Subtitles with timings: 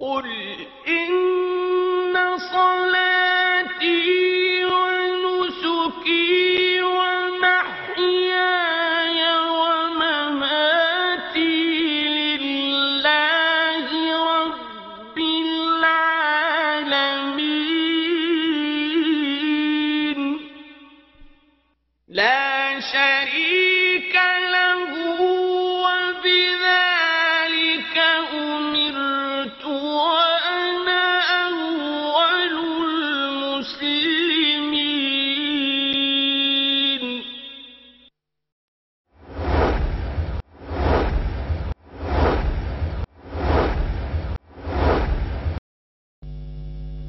[0.00, 0.26] قل
[0.88, 1.25] إن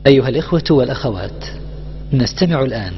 [0.08, 1.46] أيها الإخوة والأخوات
[2.14, 2.94] نستمع الآن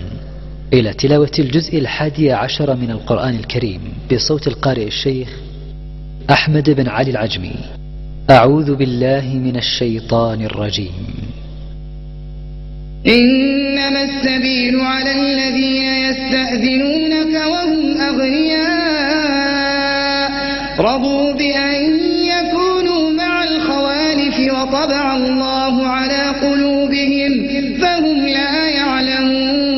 [0.74, 3.82] إلى تلاوة الجزء الحادي عشر من القرآن الكريم
[4.14, 5.30] بصوت القارئ الشيخ
[6.30, 7.56] أحمد بن علي العجمي.
[8.30, 11.08] أعوذ بالله من الشيطان الرجيم.
[13.08, 19.10] إنما السبيل على الذين يستأذنونك وهم أغنياء.
[20.80, 22.00] رضوا بأن
[22.34, 26.69] يكونوا مع الخوالف وطبع الله على قلوبهم
[27.82, 29.70] فهم لا يعلمون.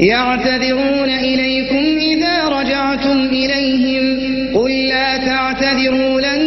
[0.00, 4.04] يعتذرون إليكم إذا رجعتم إليهم.
[4.54, 6.42] قل لا تعتذروا لن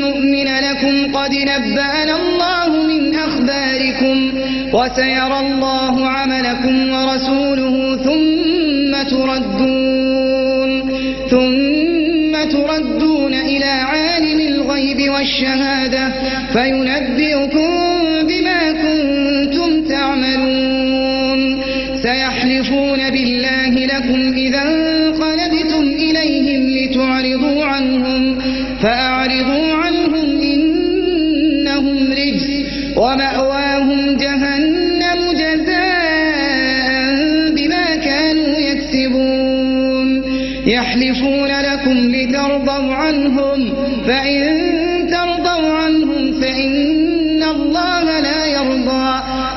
[0.00, 1.16] نؤمن لكم.
[1.16, 4.32] قد نبأنا الله من أخباركم
[4.72, 9.85] وسيرى الله عملكم ورسوله ثم تردون.
[14.96, 16.12] الغيب والشهادة
[16.52, 17.68] فينبئكم
[18.28, 21.62] بما كنتم تعملون.
[22.02, 28.38] سيحلفون بالله لكم إذا انقلبتم إليهم لتعرضوا عنهم
[28.82, 32.48] فأعرضوا عنهم إنهم رجس
[32.96, 36.88] ومأواهم جهنم جزاء
[37.56, 40.22] بما كانوا يكسبون.
[40.66, 43.74] يحلفون لكم لترضوا عنهم
[44.06, 44.85] فإن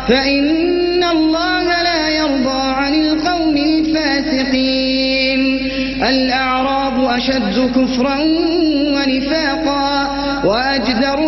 [0.09, 5.41] فإن الله لا يرضى عن القوم الفاسقين.
[6.09, 8.17] الأعراب أشد كفرا
[8.95, 9.89] ونفاقا
[10.45, 11.18] وأجدر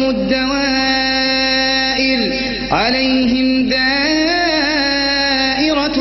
[0.00, 0.60] بكم الدوائر
[2.72, 3.96] عليهم دائرة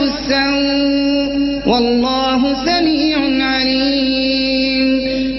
[0.10, 1.34] السوء
[1.68, 4.86] والله سميع عليم.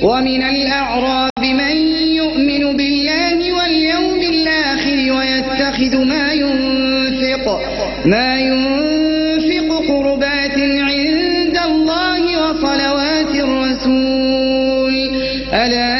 [0.02, 1.76] ومن الأعراب من
[2.20, 7.60] يؤمن بالله واليوم الآخر ويتخذ ما ينفق
[8.04, 14.94] ما ينفق قربات عند الله وصلوات الرسول.
[15.52, 15.99] ألا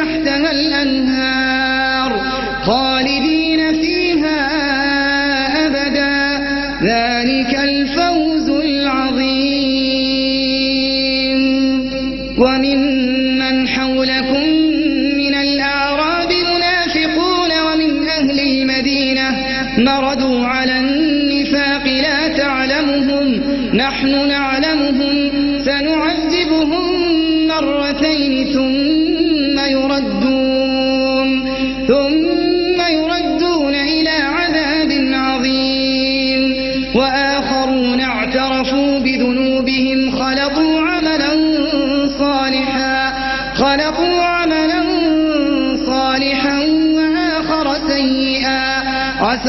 [0.00, 2.10] تحتها الأنهار
[2.64, 3.39] خالدين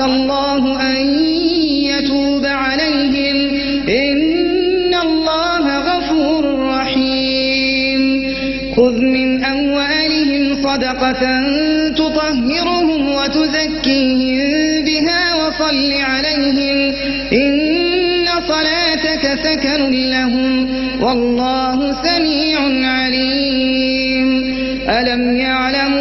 [0.06, 1.26] الله أن
[1.84, 3.56] يتوب عليهم.
[3.90, 8.34] إن الله غفور رحيم.
[8.76, 11.42] خذ من أموالهم صدقة
[11.90, 16.94] تطهرهم وتزكيهم بها وصل عليهم.
[17.34, 20.68] إن صلاتك سكن لهم.
[21.02, 24.58] والله سميع عليم.
[24.90, 26.01] ألم يعلموا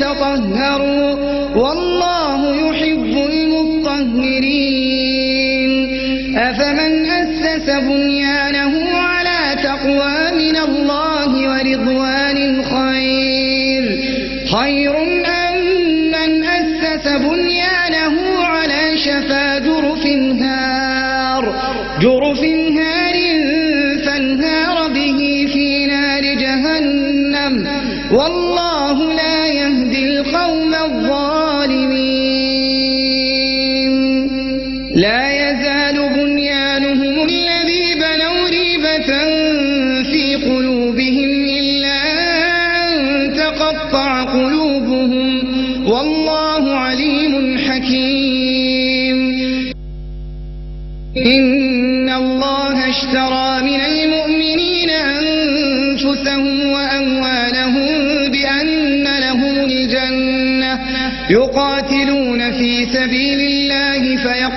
[0.00, 1.14] تطهروا
[1.56, 4.49] والله يحب المطهرين.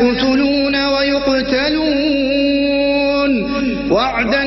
[0.02, 2.34] يقتلون ويقتلون.
[3.92, 4.43] وعدا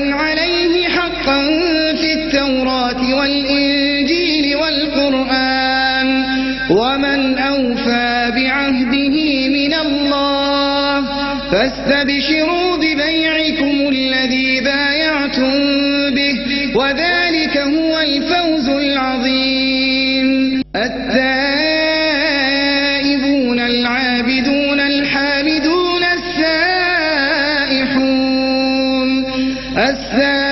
[30.10, 30.45] There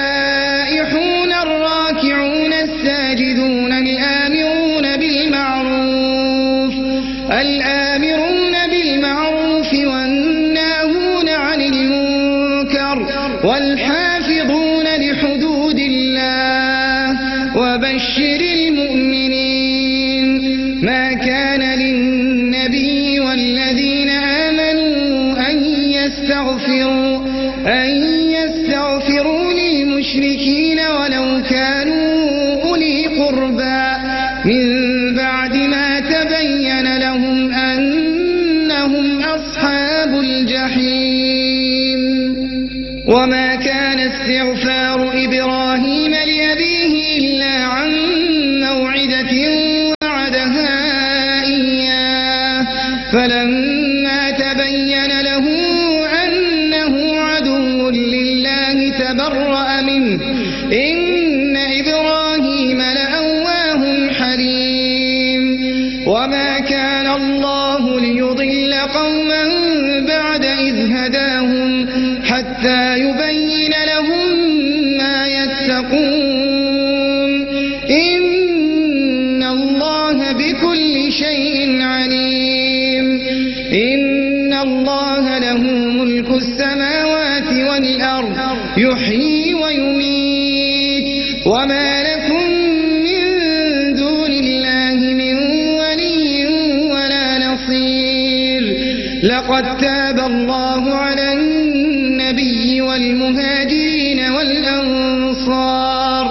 [99.25, 106.25] لقد تاب الله على النبي والمهاجرين والأنصار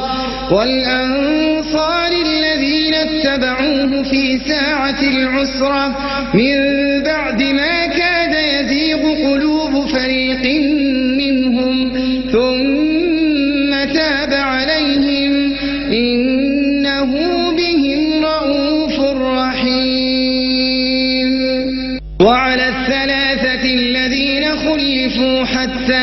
[0.52, 5.88] والأنصار الذين اتبعوه في ساعة العسرة
[6.34, 6.58] من
[7.04, 7.42] بعد
[25.84, 25.94] حتى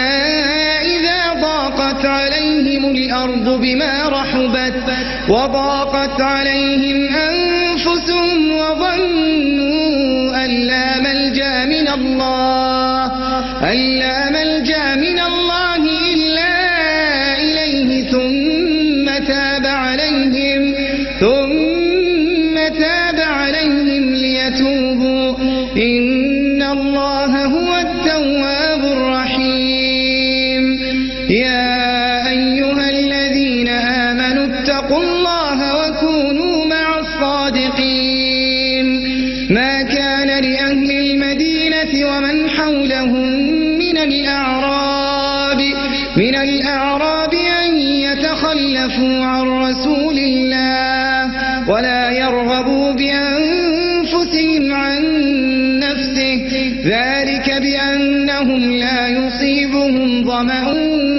[0.83, 4.83] إذا ضاقت عليهم الأرض بما رحبت
[5.29, 7.10] وضاقت عليهم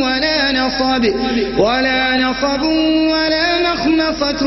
[0.03, 1.03] ولا نصب
[1.57, 2.63] ولا نصب
[3.13, 4.43] ولا مخمصة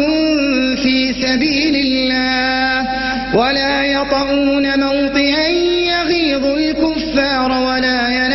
[0.83, 2.87] في سبيل الله.
[3.35, 5.49] ولا يطعون موطئا
[5.92, 8.34] يغيظ الكفار ولا ينام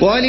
[0.00, 0.27] Olhem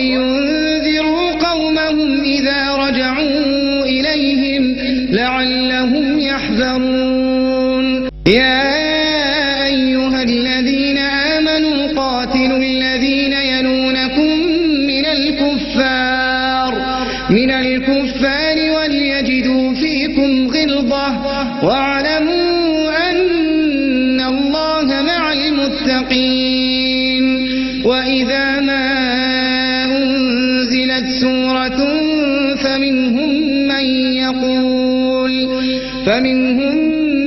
[36.19, 36.75] ومنهم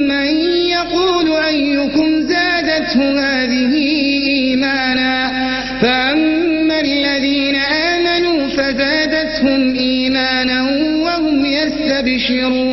[0.08, 0.26] من
[0.68, 3.74] يقول أيكم زادته هذه
[4.28, 5.28] إيمانا
[5.82, 10.62] فأما الذين آمنوا فزادتهم إيمانا
[11.04, 12.71] وهم يستبشرون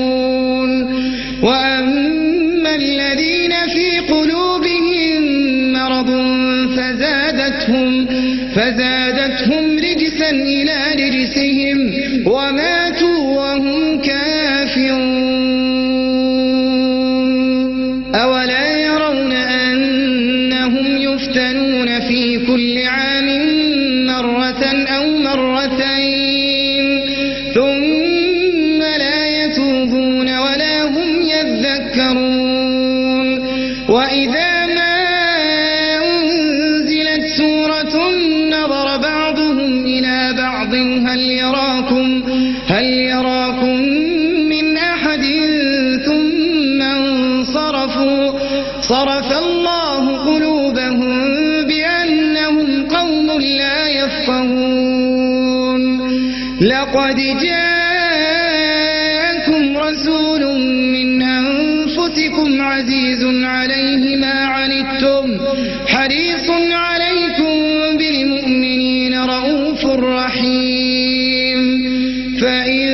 [72.41, 72.89] فإن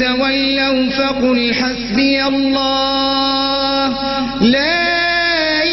[0.00, 3.88] تولوا فقل حسبي الله.
[4.40, 4.78] لا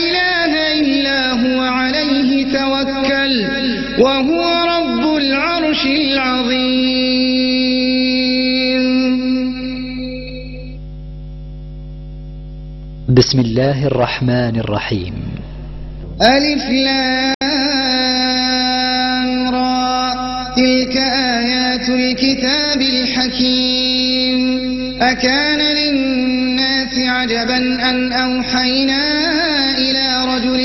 [0.01, 3.33] إله إلا هو عليه توكل
[3.99, 4.41] وهو
[4.75, 7.13] رب العرش العظيم.
[13.09, 15.13] بسم الله الرحمن الرحيم.
[16.21, 17.13] ألف لامرى
[20.57, 20.95] تلك
[21.37, 22.72] آيات الكتاب
[25.03, 27.57] أكان للناس عجبا
[27.89, 29.03] أن أوحينا
[29.77, 30.61] إلى رجل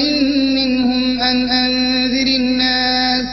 [0.54, 3.24] منهم أن أنذر الناس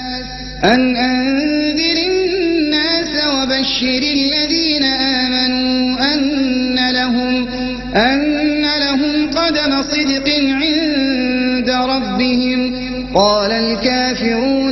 [0.63, 7.47] أن أنذر الناس وبشر الذين آمنوا أن لهم
[7.95, 12.75] أن لهم قدم صدق عند ربهم.
[13.15, 14.64] قال الكافرون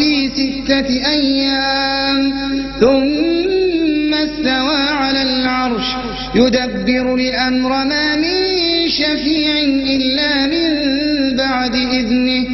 [0.00, 2.32] في ستة أيام.
[2.80, 5.84] ثم استوى على العرش.
[6.34, 8.34] يدبر الأمر ما من
[8.88, 9.58] شفيع
[9.96, 10.66] إلا من
[11.36, 12.44] بعد إذنه.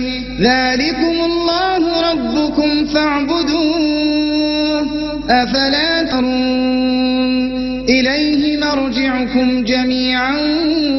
[0.41, 4.87] ذلكم الله ربكم فاعبدوه.
[5.31, 7.87] أفلا ترون.
[7.89, 10.37] إليه مرجعكم جميعا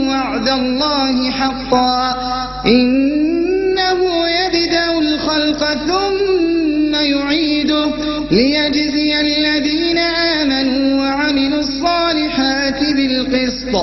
[0.09, 2.15] وعد الله حقا.
[2.65, 2.96] إنه
[8.31, 13.75] ليجزي الذين آمنوا وعملوا الصالحات بالقسط.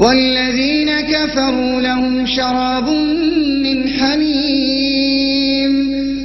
[0.00, 2.88] والذين كفروا لهم شراب
[3.64, 5.72] من حميم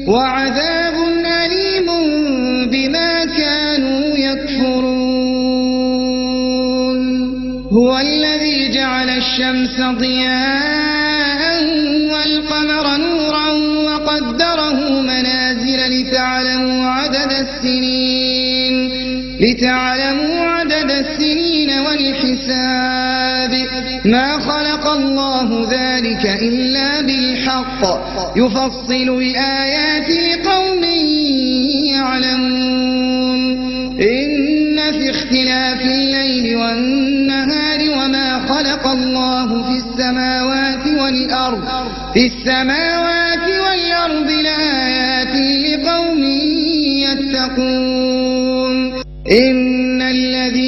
[0.07, 0.93] وعذاب
[1.25, 1.87] أليم
[2.71, 5.15] بما كانوا يكفرون.
[7.71, 10.74] هو الذي جعل الشمس ضياء
[27.65, 30.83] بالحق يفصل الآيات لقوم
[31.93, 33.41] يعلمون.
[34.01, 41.63] إن في اختلاف الليل والنهار وما خلق الله في السماوات والأرض
[42.13, 46.23] في السماوات والأرض لآيات لقوم
[47.07, 48.75] يتقون.
[49.31, 50.64] إن الذين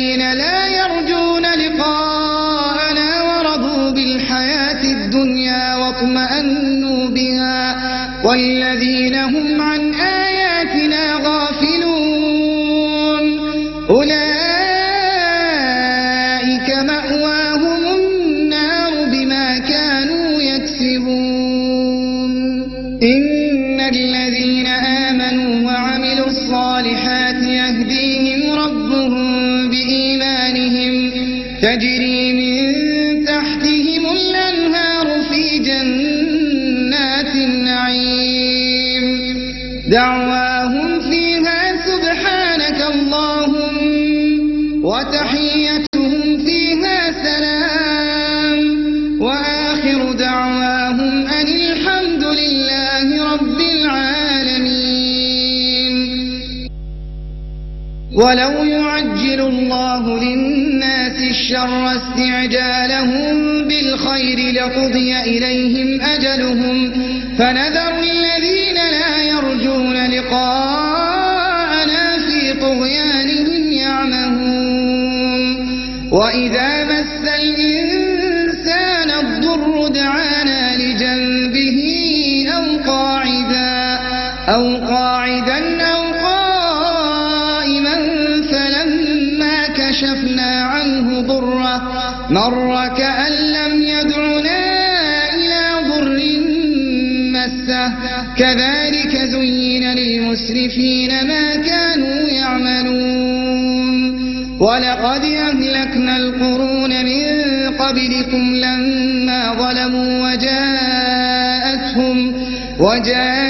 [39.88, 43.76] دعواهم فيها سبحانك اللهم
[44.86, 48.60] وتحيتهم فيها سلام.
[49.22, 55.08] وآخر دعواهم أن الحمد لله رب العالمين.
[58.16, 63.36] ولو يعجل الله للناس الشر استعجالهم
[63.68, 66.78] بالخير لقضي إليهم أجلهم
[67.38, 68.37] فنذر يرجون
[70.28, 75.52] لقاءنا في طغيانهم يعمهون.
[76.12, 81.80] وإذا مس الإنسان الضر دعانا لجنبه
[82.56, 84.00] أو قاعدا
[84.48, 87.98] أو قاعدا أو قائما
[88.52, 91.82] فلما كشفنا عنه ضره
[92.30, 94.62] مر كأن لم يدعنا
[95.36, 96.20] إلى ضر
[97.34, 97.94] مسه.
[98.38, 98.87] كذلك
[100.36, 104.18] زين للمسرفين ما كانوا يعملون.
[104.60, 112.18] ولقد أهلكنا القرون من قبلكم لما ظلموا وجاءتهم
[112.80, 113.44] وجاءتهم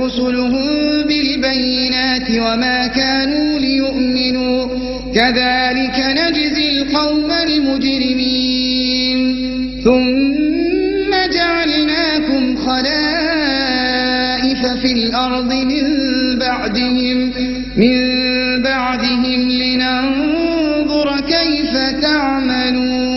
[0.00, 4.68] رسلهم بالبينات وما كانوا ليؤمنوا.
[5.14, 7.32] كذلك نجزي القوم
[14.94, 15.84] الأرض من
[16.38, 17.32] بعدهم
[17.76, 17.98] من
[18.62, 23.14] بعدهم لننظر كيف تعملون.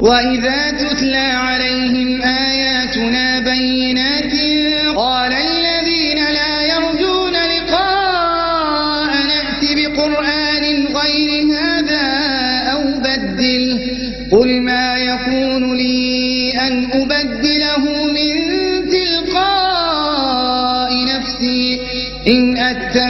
[0.00, 4.32] وإذا تتلى عليهم آياتنا بينات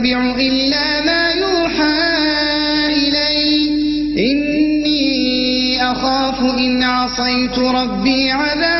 [0.05, 1.95] أتبع إلا ما يوحى
[2.89, 3.69] إلي.
[4.19, 8.74] إني أخاف إن عصيت ربي عذاب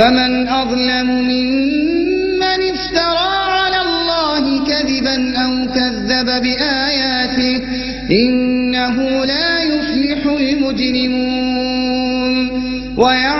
[0.00, 3.28] فمن أظلم ممن افترى
[3.60, 7.60] على الله كذبا أو كذب بآياته
[8.10, 11.70] إنه لا يفلح المجرمون.
[12.96, 13.39] ويعلم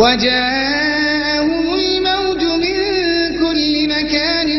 [0.00, 2.76] وجاءهم الموج من
[3.38, 4.50] كل مكان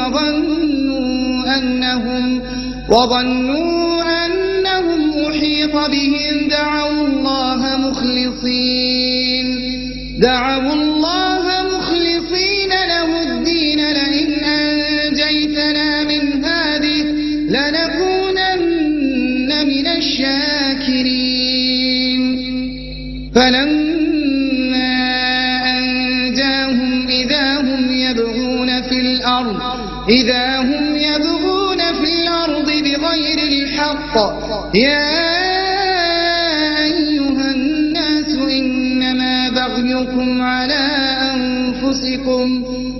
[0.00, 2.42] وظنوا أنهم,
[2.88, 6.48] وظنوا أنهم أحيط بهم.
[6.48, 9.46] دعوا الله مخلصين.
[10.20, 11.27] دعوا الله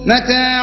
[0.09, 0.58] متاعا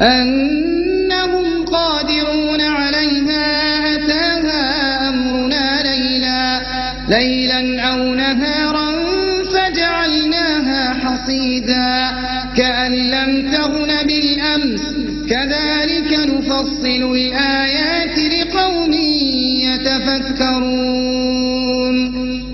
[0.00, 3.44] أنهم قادرون عليها
[3.94, 6.60] أتاها أمرنا ليلا
[7.08, 8.90] ليلا أو نهارا
[9.54, 12.10] فجعلناها حصيدا.
[12.56, 14.82] كأن لم تغن بالأمس
[15.30, 18.92] كذلك نفصل الآيات لقوم
[19.66, 21.04] يتفكرون.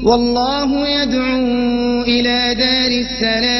[0.03, 3.60] والله يدعو إلى دار السلام.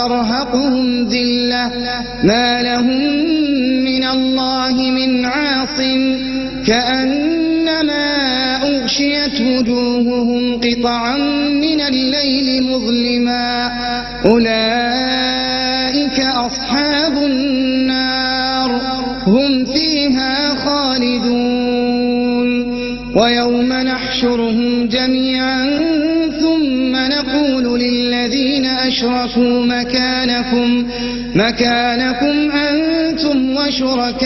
[0.00, 1.70] وترهقهم ذلة.
[2.24, 3.00] ما لهم
[3.84, 6.16] من الله من عاصم.
[6.66, 8.06] كأنما
[8.62, 11.16] أغشيت وجوههم قطعا
[11.52, 13.70] من الليل مظلما.
[14.24, 18.80] أولئك أصحاب النار.
[19.26, 21.80] هم فيها خالدون.
[23.16, 25.80] ويوم نحشرهم جميعا
[26.40, 30.86] ثم نقول للذين أشركوا مكانكم
[31.34, 34.16] مكانكم أنتم وشركاؤكم.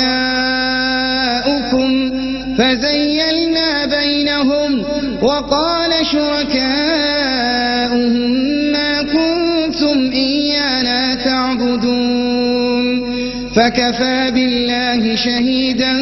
[2.58, 4.84] فزيلنا بينهم
[5.22, 6.62] وقال شركاؤهم
[8.72, 12.86] ما كنتم إيانا تعبدون.
[13.56, 15.92] فكفى بالله شهيدا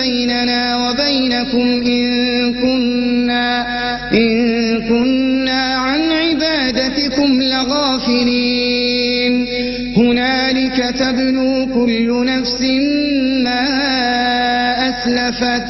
[0.00, 3.66] بيننا وبينكم إن كنا,
[4.12, 4.55] إن
[7.56, 9.46] لغافلين
[9.96, 12.62] هنالك تبلو كل نفس
[13.44, 13.64] ما
[14.88, 15.68] أسلفت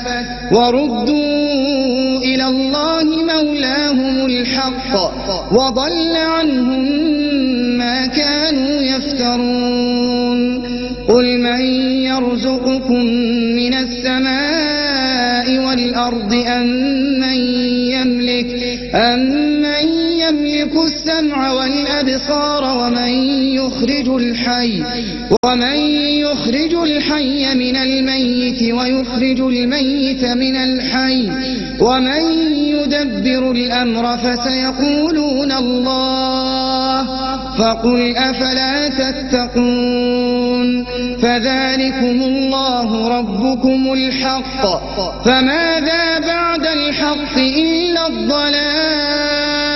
[0.53, 4.95] وردوا إلى الله مولاهم الحق
[5.53, 6.85] وضل عنهم
[7.79, 10.67] ما كانوا يفترون.
[11.09, 11.61] قل من
[12.03, 13.05] يرزقكم
[13.57, 16.67] من السماء والأرض أم
[17.21, 17.39] من
[17.95, 18.51] يملك
[18.95, 19.56] أم
[20.57, 23.13] يملك السمع والأبصار ومن
[23.55, 24.85] يخرج الحي
[25.45, 25.77] ومن
[26.25, 31.31] يخرج الحي من الميت ويخرج الميت من الحي
[31.81, 37.07] ومن يدبر الأمر فسيقولون الله
[37.59, 40.85] فقل أفلا تتقون
[41.23, 44.67] فذلكم الله ربكم الحق
[45.25, 49.76] فماذا بعد الحق إلا الضلال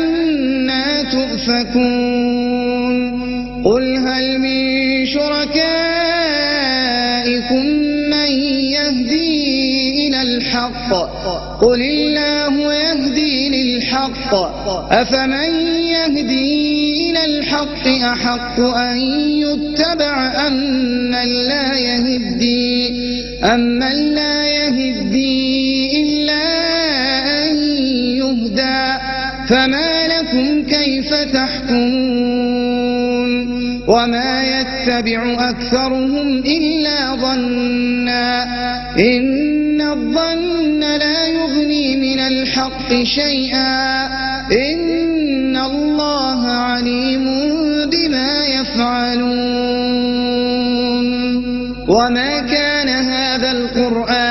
[1.51, 2.95] تؤفكون
[3.63, 5.65] قل هل من شركائكم
[8.09, 8.29] من
[8.77, 10.93] يهدي إلى الحق؟
[11.61, 14.33] قل الله يهدي للحق.
[14.91, 15.51] أفمن
[15.95, 18.97] يهدي إلى الحق أحق أن
[19.45, 20.53] يتبع أم
[21.11, 22.89] من لا يهدي؟
[23.43, 26.43] أم من لا يهدي إلا
[27.43, 27.55] أن
[28.17, 29.11] يهدى؟
[29.51, 29.90] كيف
[31.23, 32.81] تحكمون
[33.87, 38.43] وما يتبع أكثرهم إلا ظنا
[38.99, 44.05] إن الظن لا يغني من الحق شيئا
[44.51, 47.25] إن الله عليم
[47.89, 49.91] بما يفعلون
[51.87, 54.30] وما كان هذا القرآن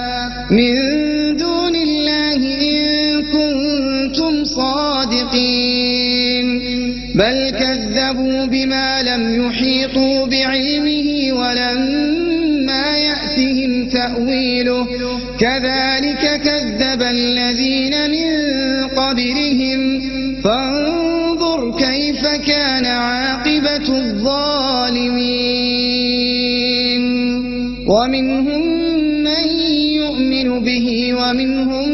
[28.11, 28.63] ومنهم
[29.23, 29.47] من
[29.95, 31.89] يؤمن به ومنهم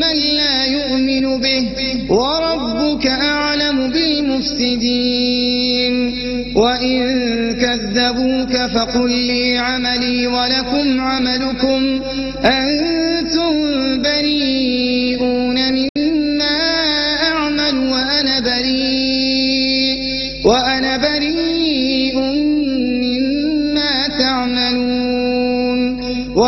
[0.00, 1.64] من لا يؤمن به
[2.10, 5.34] وربك أعلم بالمفسدين.
[6.56, 6.98] وإن
[7.52, 12.00] كذبوك فقل لي عملي ولكم عملكم.
[12.44, 12.77] أنتم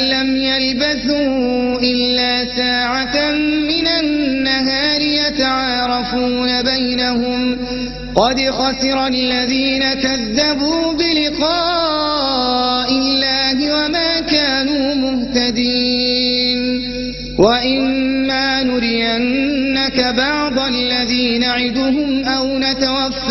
[0.00, 3.32] لم يلبثوا إلا ساعة
[3.70, 7.58] من النهار يتعارفون بينهم
[8.14, 16.60] قد خسر الذين كذبوا بلقاء الله وما كانوا مهتدين
[17.38, 23.30] وإما نرينك بعض الذي نعدهم أو نتوفينك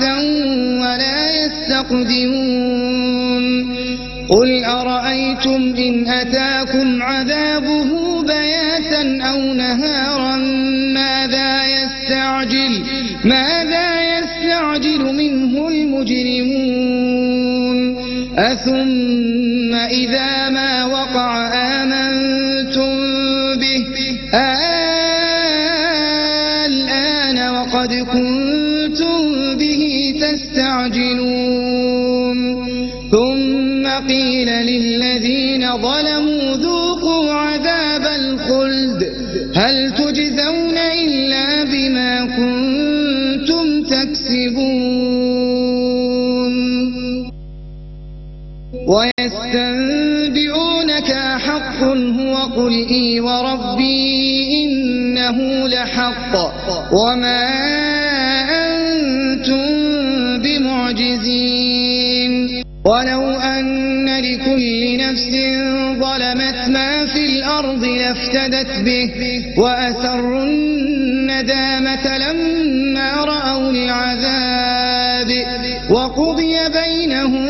[0.00, 0.24] ساعة
[0.80, 3.44] ولا يستقدمون.
[4.28, 10.36] قل أرأيتم إن أتاكم عذابه بياتا أو نهارا؟
[10.94, 12.82] ماذا يستعجل؟
[13.24, 17.00] ماذا يستعجل منه المجرمون؟
[18.38, 22.96] أثم إذا ما وقع آمنتم
[23.56, 23.86] به؟
[24.34, 24.69] الآن
[35.76, 39.02] ظلموا ذوقوا عذاب الخلد.
[39.56, 44.90] هل تجزون إلا بما كنتم تكسبون؟
[48.86, 50.30] ويستنبئونك
[51.10, 51.82] أحق
[52.20, 56.34] هو قل إي وربي إنه لحق.
[56.92, 57.46] وما
[58.66, 59.68] أنتم
[60.42, 61.60] بمعجزين.
[62.84, 63.59] ولو أن
[67.60, 75.30] الأرض لافتدت به وأسروا الندامة لما رأوا العذاب
[75.90, 77.46] وقضي بينهم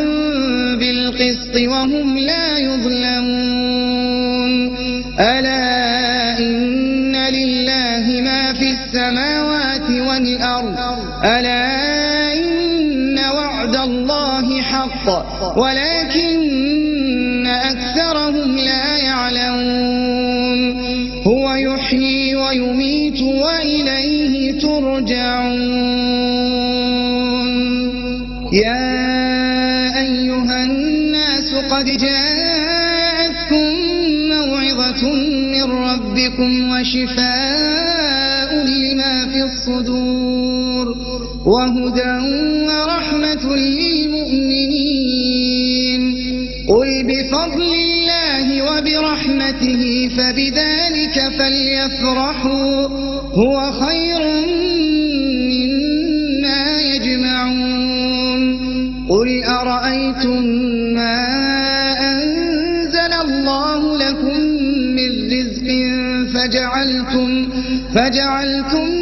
[0.79, 3.31] بالقسط وهم لا يظلمون.
[5.21, 10.79] ألا إن لله ما في السماوات والأرض.
[11.25, 15.09] ألا إن وعد الله حق.
[15.59, 16.00] ولكن
[22.51, 25.71] ويميت وإليه ترجعون.
[28.53, 28.91] يا
[30.01, 33.67] أيها الناس قد جاءتكم
[34.35, 35.03] موعظة
[35.55, 40.87] من ربكم وشفاء لما في الصدور
[41.47, 42.17] وهدى
[42.67, 44.81] ورحمة للمؤمنين.
[46.69, 47.90] قل بفضل
[48.81, 52.87] وبرحمته فبذلك فليفرحوا.
[53.33, 54.21] هو خير
[55.53, 58.43] مما يجمعون.
[59.09, 60.45] قل أرأيتم
[60.95, 61.19] ما
[62.13, 64.41] أنزل الله لكم
[64.97, 65.69] من رزق
[66.35, 67.49] فجعلتم
[67.95, 69.00] فجعلتم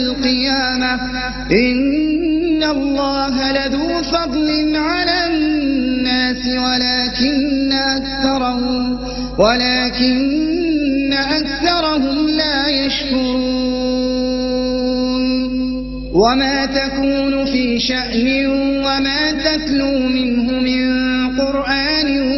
[0.00, 0.94] القيامة.
[1.50, 8.98] إن الله لذو فضل على الناس ولكن أكثرهم
[9.38, 13.60] ولكن أكثرهم لا يشكرون.
[16.14, 18.46] وما تكون في شأن
[18.86, 20.90] وما تتلو منه من
[21.40, 22.29] قرآن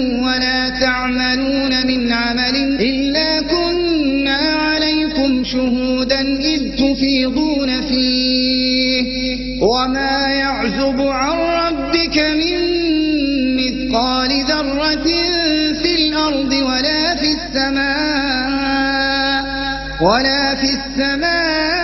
[20.03, 21.81] ولا في السماء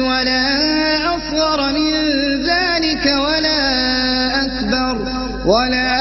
[0.00, 0.46] ولا
[1.16, 1.92] أصغر من
[2.46, 3.60] ذلك ولا
[4.44, 4.94] أكبر
[5.46, 5.91] ولا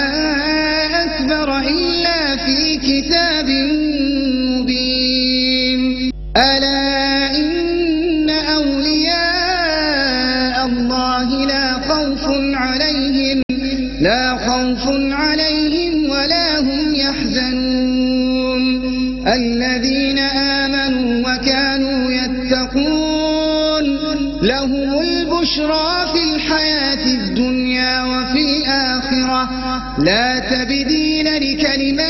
[30.04, 32.01] لا تبديل لكلمات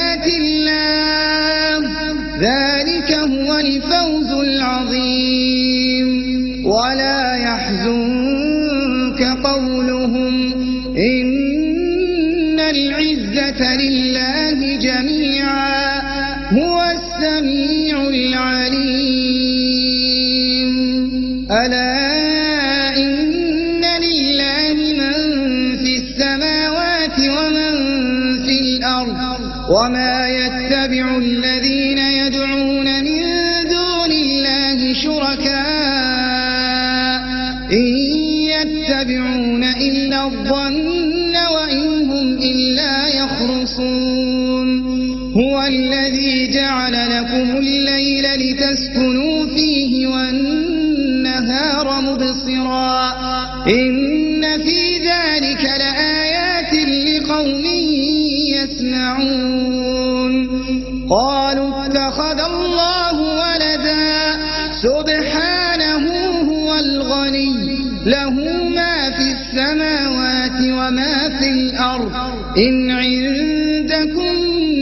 [62.02, 64.40] اتخذ الله ولدا.
[64.72, 66.06] سبحانه
[66.50, 67.80] هو الغني.
[68.06, 68.30] له
[68.76, 72.12] ما في السماوات وما في الأرض.
[72.58, 74.36] إن عندكم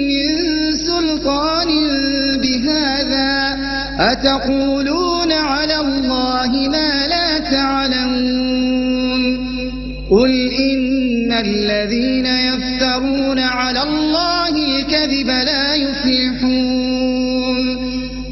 [0.07, 0.27] من
[0.71, 1.67] سلطان
[2.41, 3.57] بهذا
[3.99, 9.23] أتقولون على الله ما لا تعلمون.
[10.11, 15.68] قل إن الذين يفترون على الله الكذب لا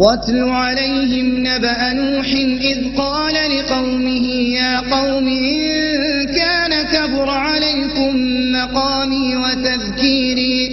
[0.00, 2.26] واتل عليهم نبأ نوح
[2.60, 4.26] إذ قال لقومه
[4.56, 5.60] يا قوم إن
[6.24, 8.16] كان كبر عليكم
[8.52, 10.70] مقامي وتذكيري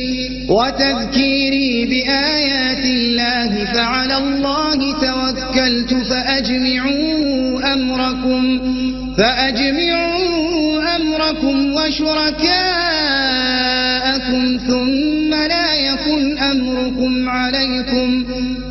[0.49, 8.43] وتذكيري بآيات الله فعلى الله توكلت فأجمعوا أمركم
[9.17, 12.47] فأجمعوا أمركم وشركاءكم
[14.67, 18.25] ثم لا يكن أمركم عليكم.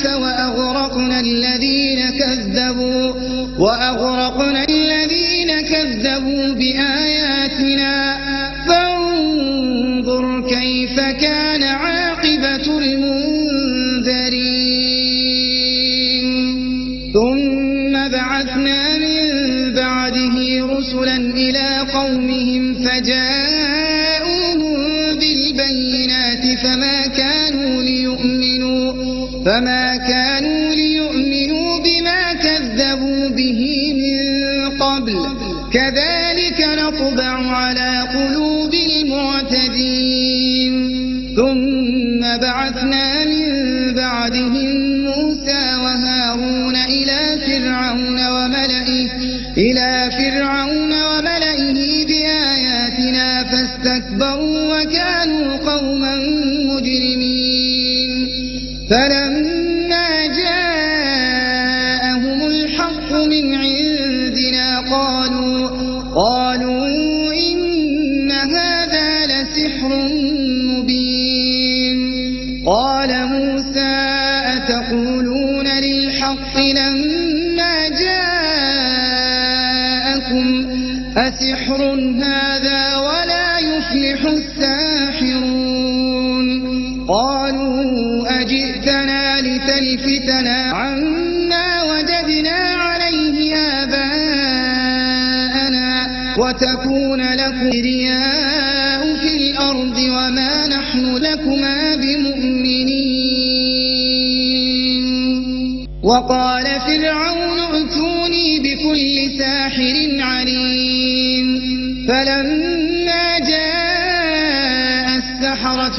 [0.07, 3.13] وأغرقنا الذين كذبوا
[3.59, 4.65] وأغرقنا
[23.01, 24.75] قومهم فجاءوهم
[25.19, 28.93] بالبينات فما كانوا ليؤمنوا
[29.45, 29.90] فما
[81.21, 81.83] أسحر
[82.23, 85.81] هذا ولا يفلح الساحرون
[87.09, 94.71] قالوا أجئتنا لتلفتنا عما وجدنا عليه آباءنا
[96.39, 103.11] وتكون لكم رياء في الأرض وما نحن لكما بمؤمنين
[106.03, 110.20] وقال فرعون ائتوني بكل ساحر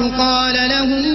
[0.09, 1.10] قال لهم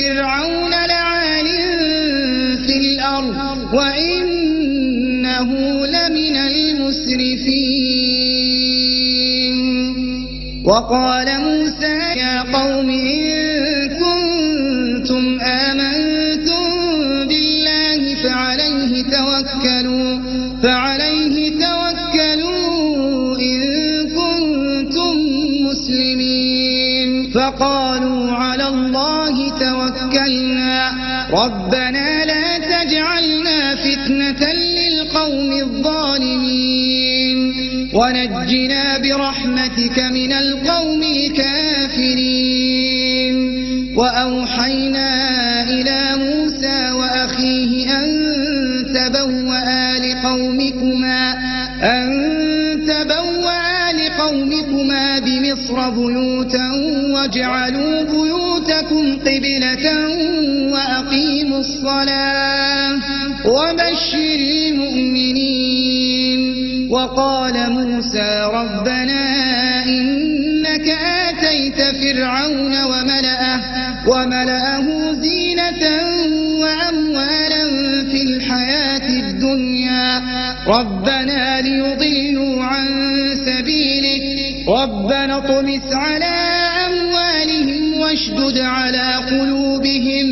[0.00, 1.46] فرعون لعال
[2.66, 5.50] في الأرض وإنه
[5.86, 7.80] لمن المسرفين.
[10.64, 13.49] وقال موسى يا قوم إن
[31.32, 37.38] ربنا لا تجعلنا فتنة للقوم الظالمين.
[37.94, 42.70] ونجنا برحمتك من القوم الكافرين.
[43.96, 45.10] وأوحينا
[45.70, 48.08] إلى موسى وأخيه أن
[48.94, 51.32] تبوأ لقومكما
[51.82, 52.08] أن
[52.86, 56.68] تبوأ لقومكما بمصر بيوتا
[57.14, 59.86] واجعلوا بيوتكم قبلة
[60.72, 61.19] وأقيموا
[61.60, 63.00] الصلاة
[63.44, 64.38] وبشر
[65.50, 66.40] المؤمنين
[66.90, 69.24] وقال موسى ربنا
[69.86, 70.88] إنك
[71.28, 73.60] آتيت فرعون وملأه,
[74.08, 75.84] وملأه زينة
[76.60, 77.64] وأموالا
[78.10, 80.22] في الحياة الدنيا
[80.66, 82.86] ربنا ليضلوا عن
[83.46, 84.22] سبيلك
[84.68, 86.34] ربنا اطمس على
[86.86, 90.26] أموالهم واشدد على قلوبهم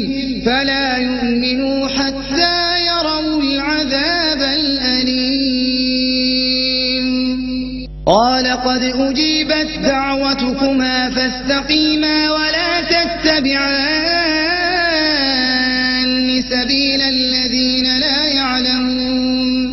[0.46, 1.17] فلا يؤمنوا
[8.78, 13.62] قد أجيبت دعوتكما فاستقيما ولا تتبعان
[16.50, 19.72] سبيل الذين لا يعلمون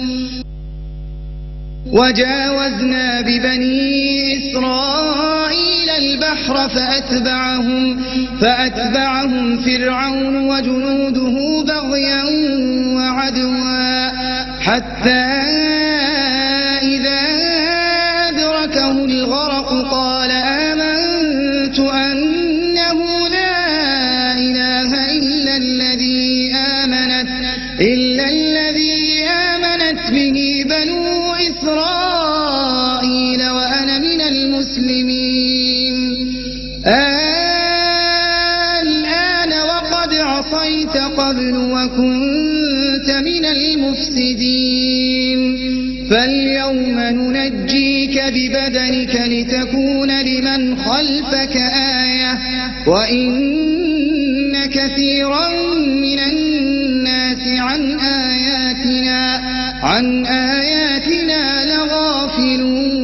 [1.91, 8.03] وجاوزنا ببني إسرائيل البحر فأتبعهم
[8.41, 12.23] فأتبعهم فرعون وجنوده بغيا
[12.95, 13.84] وعدوا
[51.35, 52.39] خلفك آية
[52.87, 59.41] وإن كثيرا من الناس عن آياتنا
[59.83, 62.95] عن آياتنا لغافلون.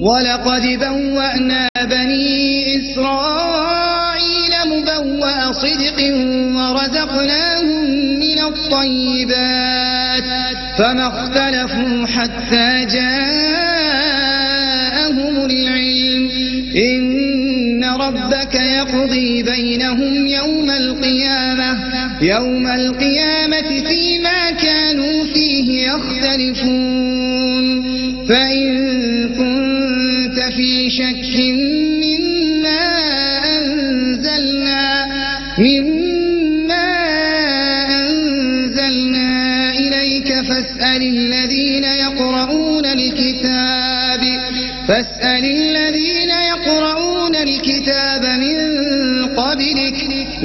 [0.00, 5.98] ولقد بوأنا بني إسرائيل مبوأ صدق
[6.56, 7.90] ورزقناهم
[8.20, 10.24] من الطيبات
[10.78, 13.25] فما اختلفوا حتى جاءهم
[18.06, 21.78] ربك يقضي بينهم يوم القيامة
[22.22, 27.66] يوم القيامة فيما كانوا فيه يختلفون.
[28.28, 31.36] فإن كنت في شك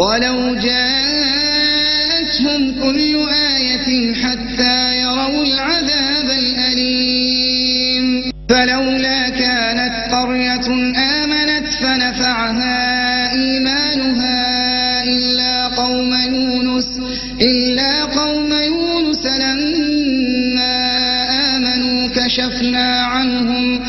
[0.00, 1.82] ولو جاءتهم
[2.82, 8.04] كل آية حتى يروا العذاب الأليم.
[8.48, 10.68] فلولا كانت قرية
[11.22, 12.78] آمنت فنفعها
[13.32, 14.42] إيمانها
[15.04, 16.88] إلا قوم يونس
[17.40, 20.76] إلا قوم يونس لما
[21.56, 23.80] آمنوا كشفنا عنهم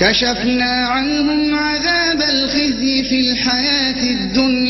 [0.00, 4.69] كشفنا عنهم عذاب الخزي في الحياة الدنيا.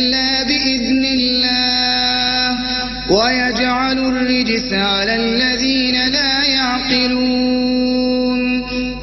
[4.73, 8.41] على الذين لا يعقلون.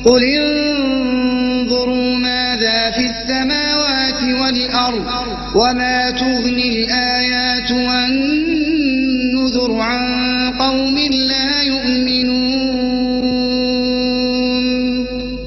[0.04, 5.06] قل انظروا ماذا في السماوات والأرض
[5.54, 10.18] وما تغني الآيات والنذر عن
[10.58, 12.28] قوم لا يؤمنون.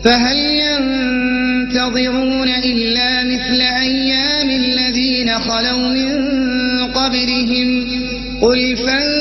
[0.03, 6.11] فهل ينتظرون إلا مثل أيام الذين خلوا من
[6.93, 7.87] قبلهم؟
[8.41, 9.20] قل فانتظروا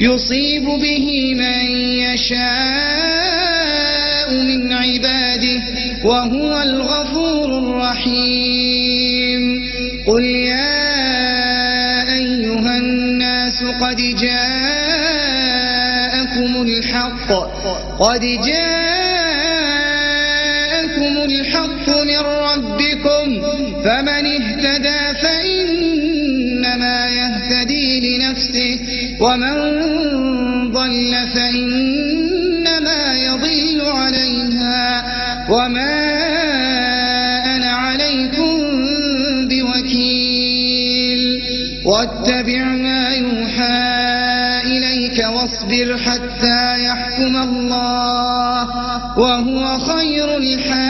[0.00, 1.66] يصيب به من
[2.04, 2.40] يشاء
[4.32, 5.62] من عباده
[6.04, 9.42] وهو الغفور الرحيم.
[10.06, 10.92] قل يا
[12.12, 14.60] أيها الناس قد جاء
[16.40, 17.32] جاءكم الحق
[17.98, 18.64] قد جاءكم
[21.24, 23.42] الحق من ربكم
[23.84, 24.26] فمن
[29.20, 29.54] ومن
[30.72, 35.04] ضل فإنما يضل عليها
[35.50, 35.96] وما
[37.56, 38.60] أنا عليكم
[39.48, 41.42] بوكيل
[41.84, 44.00] واتبع ما يوحى
[44.64, 48.68] إليك واصبر حتى يحكم الله
[49.18, 50.89] وهو خير الحاكمين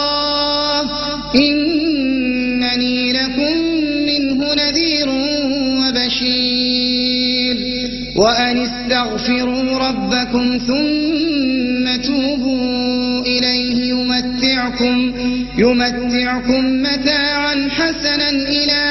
[9.91, 15.13] ربكم ثم توبوا إليه يمتعكم
[15.57, 18.81] يمتعكم متاعا حسنا إلى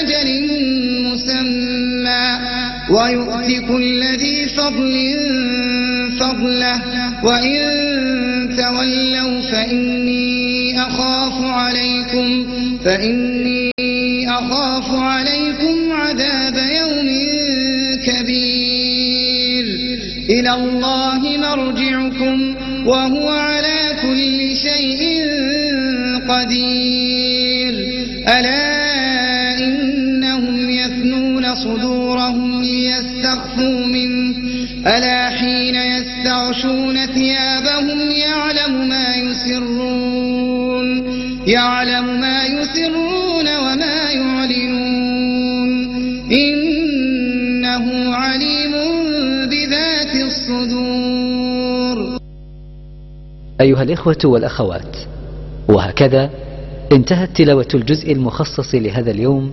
[0.00, 0.28] أجل
[1.04, 2.38] مسمى.
[2.90, 4.94] ويؤتي كل ذي فضل
[6.20, 6.82] فضله.
[7.24, 7.58] وإن
[8.56, 12.46] تولوا فإني أخاف عليكم
[12.84, 13.70] فإني
[14.28, 17.08] أخاف عليكم عذاب يوم
[18.06, 18.37] كبير.
[20.48, 25.02] الله مرجعكم وهو على كل شيء
[26.28, 27.74] قدير.
[28.28, 34.36] ألا إنهم يثنون صدورهم ليستخفوا منه.
[34.86, 40.08] ألا حين يستغشون ثيابهم يعلم ما يسرون.
[41.46, 41.97] يعلم
[53.60, 54.96] أيها الإخوة والأخوات
[55.68, 56.30] وهكذا
[56.92, 59.52] انتهت تلاوة الجزء المخصص لهذا اليوم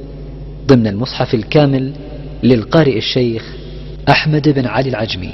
[0.68, 1.93] ضمن المصحف الكامل
[2.43, 3.43] للقارئ الشيخ
[4.10, 5.34] أحمد بن علي العجمي.